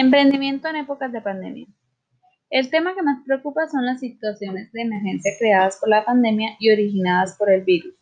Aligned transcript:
Emprendimiento 0.00 0.68
en 0.68 0.76
épocas 0.76 1.10
de 1.10 1.20
pandemia. 1.20 1.66
El 2.50 2.70
tema 2.70 2.94
que 2.94 3.02
más 3.02 3.18
preocupa 3.26 3.66
son 3.66 3.84
las 3.84 3.98
situaciones 3.98 4.70
de 4.70 4.82
emergencia 4.82 5.32
creadas 5.40 5.78
por 5.80 5.88
la 5.88 6.04
pandemia 6.04 6.50
y 6.60 6.70
originadas 6.70 7.36
por 7.36 7.50
el 7.50 7.64
virus. 7.64 7.96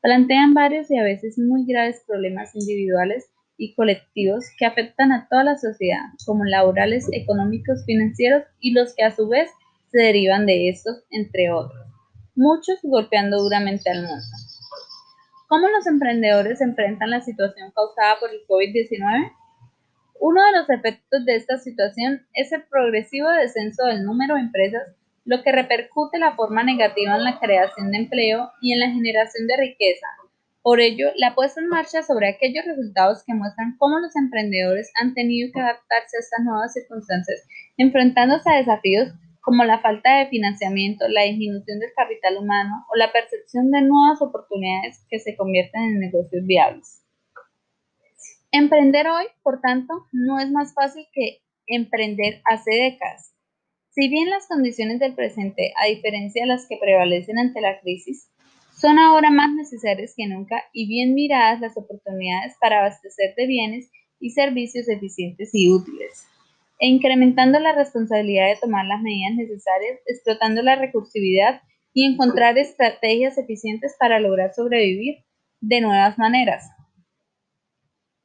Plantean 0.00 0.54
varios 0.54 0.90
y 0.90 0.98
a 0.98 1.04
veces 1.04 1.38
muy 1.38 1.64
graves 1.64 2.02
problemas 2.04 2.52
individuales 2.56 3.30
y 3.56 3.76
colectivos 3.76 4.44
que 4.58 4.66
afectan 4.66 5.12
a 5.12 5.28
toda 5.28 5.44
la 5.44 5.56
sociedad, 5.56 6.06
como 6.24 6.44
laborales, 6.44 7.06
económicos, 7.12 7.84
financieros 7.86 8.42
y 8.58 8.72
los 8.72 8.96
que 8.96 9.04
a 9.04 9.14
su 9.14 9.28
vez 9.28 9.48
se 9.92 10.00
derivan 10.00 10.46
de 10.46 10.68
estos, 10.68 11.04
entre 11.10 11.52
otros, 11.52 11.86
muchos 12.34 12.80
golpeando 12.82 13.40
duramente 13.40 13.88
al 13.88 14.02
mundo. 14.02 14.26
¿Cómo 15.46 15.68
los 15.68 15.86
emprendedores 15.86 16.60
enfrentan 16.60 17.10
la 17.10 17.20
situación 17.20 17.70
causada 17.70 18.16
por 18.18 18.30
el 18.30 18.40
COVID-19? 18.48 19.30
Uno 20.20 20.44
de 20.44 20.52
los 20.52 20.70
efectos 20.70 21.24
de 21.24 21.36
esta 21.36 21.58
situación 21.58 22.26
es 22.32 22.52
el 22.52 22.64
progresivo 22.64 23.28
descenso 23.30 23.84
del 23.84 24.04
número 24.04 24.34
de 24.34 24.42
empresas, 24.42 24.82
lo 25.24 25.42
que 25.42 25.52
repercute 25.52 26.18
la 26.18 26.34
forma 26.34 26.62
negativa 26.62 27.16
en 27.16 27.24
la 27.24 27.38
creación 27.38 27.90
de 27.90 27.98
empleo 27.98 28.50
y 28.60 28.72
en 28.72 28.80
la 28.80 28.90
generación 28.90 29.46
de 29.46 29.56
riqueza. 29.56 30.06
Por 30.62 30.80
ello, 30.80 31.08
la 31.16 31.34
puesta 31.34 31.60
en 31.60 31.68
marcha 31.68 32.02
sobre 32.02 32.28
aquellos 32.28 32.64
resultados 32.64 33.22
que 33.24 33.34
muestran 33.34 33.76
cómo 33.78 33.98
los 33.98 34.16
emprendedores 34.16 34.90
han 35.00 35.14
tenido 35.14 35.50
que 35.52 35.60
adaptarse 35.60 36.16
a 36.16 36.20
estas 36.20 36.44
nuevas 36.44 36.72
circunstancias, 36.72 37.46
enfrentándose 37.76 38.50
a 38.50 38.56
desafíos 38.56 39.12
como 39.42 39.62
la 39.62 39.78
falta 39.78 40.18
de 40.18 40.26
financiamiento, 40.26 41.06
la 41.08 41.22
disminución 41.22 41.78
del 41.78 41.92
capital 41.94 42.38
humano 42.38 42.84
o 42.92 42.96
la 42.96 43.12
percepción 43.12 43.70
de 43.70 43.82
nuevas 43.82 44.20
oportunidades 44.20 45.06
que 45.08 45.20
se 45.20 45.36
convierten 45.36 45.82
en 45.82 46.00
negocios 46.00 46.44
viables. 46.44 47.05
Emprender 48.58 49.06
hoy, 49.06 49.26
por 49.42 49.60
tanto, 49.60 50.06
no 50.12 50.40
es 50.40 50.50
más 50.50 50.72
fácil 50.72 51.04
que 51.12 51.40
emprender 51.66 52.40
hace 52.46 52.70
décadas. 52.74 53.34
Si 53.90 54.08
bien 54.08 54.30
las 54.30 54.46
condiciones 54.46 54.98
del 54.98 55.14
presente, 55.14 55.74
a 55.76 55.88
diferencia 55.88 56.42
de 56.42 56.48
las 56.48 56.66
que 56.66 56.78
prevalecen 56.80 57.38
ante 57.38 57.60
la 57.60 57.78
crisis, 57.80 58.30
son 58.74 58.98
ahora 58.98 59.28
más 59.28 59.52
necesarias 59.52 60.14
que 60.16 60.26
nunca 60.26 60.64
y 60.72 60.88
bien 60.88 61.12
miradas 61.12 61.60
las 61.60 61.76
oportunidades 61.76 62.54
para 62.58 62.78
abastecer 62.78 63.34
de 63.36 63.46
bienes 63.46 63.90
y 64.20 64.30
servicios 64.30 64.88
eficientes 64.88 65.50
y 65.52 65.70
útiles, 65.70 66.26
e 66.80 66.86
incrementando 66.86 67.58
la 67.58 67.74
responsabilidad 67.74 68.48
de 68.48 68.56
tomar 68.58 68.86
las 68.86 69.02
medidas 69.02 69.34
necesarias, 69.34 70.00
explotando 70.06 70.62
la 70.62 70.76
recursividad 70.76 71.60
y 71.92 72.06
encontrar 72.06 72.56
estrategias 72.56 73.36
eficientes 73.36 73.94
para 74.00 74.18
lograr 74.18 74.54
sobrevivir 74.54 75.16
de 75.60 75.82
nuevas 75.82 76.16
maneras. 76.16 76.70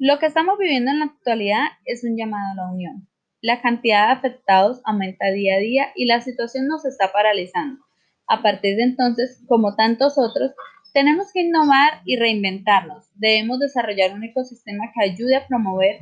Lo 0.03 0.17
que 0.17 0.25
estamos 0.25 0.57
viviendo 0.57 0.89
en 0.89 0.97
la 0.97 1.05
actualidad 1.05 1.63
es 1.85 2.03
un 2.03 2.17
llamado 2.17 2.53
a 2.53 2.55
la 2.55 2.71
unión. 2.71 3.07
La 3.39 3.61
cantidad 3.61 4.07
de 4.07 4.13
afectados 4.13 4.81
aumenta 4.83 5.29
día 5.29 5.57
a 5.57 5.59
día 5.59 5.91
y 5.95 6.05
la 6.05 6.21
situación 6.21 6.67
nos 6.67 6.85
está 6.85 7.11
paralizando. 7.11 7.83
A 8.25 8.41
partir 8.41 8.77
de 8.77 8.81
entonces, 8.81 9.43
como 9.47 9.75
tantos 9.75 10.17
otros, 10.17 10.53
tenemos 10.91 11.31
que 11.31 11.41
innovar 11.41 12.01
y 12.03 12.15
reinventarnos. 12.15 13.11
Debemos 13.13 13.59
desarrollar 13.59 14.15
un 14.15 14.23
ecosistema 14.23 14.85
que 14.91 15.07
ayude 15.07 15.35
a 15.35 15.45
promover, 15.45 15.99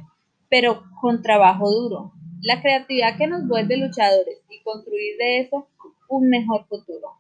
pero 0.48 0.82
con 1.02 1.22
trabajo 1.22 1.70
duro, 1.70 2.14
la 2.42 2.62
creatividad 2.62 3.18
que 3.18 3.28
nos 3.28 3.50
vuelve 3.50 3.76
luchadores 3.76 4.38
y 4.50 4.64
construir 4.64 5.18
de 5.18 5.40
eso 5.40 5.68
un 6.08 6.30
mejor 6.30 6.66
futuro. 6.68 7.19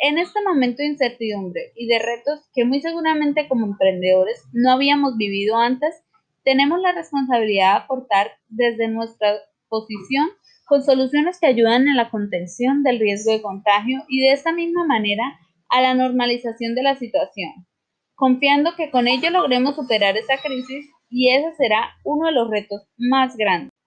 En 0.00 0.16
este 0.16 0.40
momento 0.42 0.82
de 0.82 0.90
incertidumbre 0.90 1.72
y 1.74 1.88
de 1.88 1.98
retos 1.98 2.48
que 2.54 2.64
muy 2.64 2.80
seguramente 2.80 3.48
como 3.48 3.66
emprendedores 3.66 4.44
no 4.52 4.70
habíamos 4.70 5.16
vivido 5.16 5.56
antes, 5.56 6.04
tenemos 6.44 6.80
la 6.80 6.92
responsabilidad 6.92 7.72
de 7.72 7.78
aportar 7.80 8.30
desde 8.48 8.86
nuestra 8.86 9.34
posición 9.68 10.28
con 10.66 10.84
soluciones 10.84 11.40
que 11.40 11.48
ayudan 11.48 11.88
en 11.88 11.96
la 11.96 12.10
contención 12.10 12.84
del 12.84 13.00
riesgo 13.00 13.32
de 13.32 13.42
contagio 13.42 14.04
y 14.08 14.20
de 14.20 14.32
esta 14.32 14.52
misma 14.52 14.86
manera 14.86 15.24
a 15.68 15.82
la 15.82 15.94
normalización 15.94 16.76
de 16.76 16.84
la 16.84 16.94
situación, 16.94 17.66
confiando 18.14 18.76
que 18.76 18.92
con 18.92 19.08
ello 19.08 19.30
logremos 19.30 19.74
superar 19.74 20.16
esta 20.16 20.38
crisis 20.38 20.86
y 21.10 21.30
ese 21.30 21.56
será 21.56 21.96
uno 22.04 22.26
de 22.26 22.34
los 22.34 22.48
retos 22.48 22.86
más 22.96 23.36
grandes. 23.36 23.72